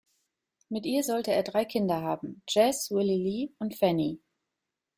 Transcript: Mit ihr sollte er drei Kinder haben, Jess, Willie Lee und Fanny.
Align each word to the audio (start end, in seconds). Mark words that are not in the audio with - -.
Mit 0.69 0.87
ihr 0.87 1.03
sollte 1.03 1.31
er 1.31 1.43
drei 1.43 1.63
Kinder 1.63 2.01
haben, 2.01 2.41
Jess, 2.49 2.89
Willie 2.89 3.21
Lee 3.21 3.51
und 3.59 3.75
Fanny. 3.75 4.19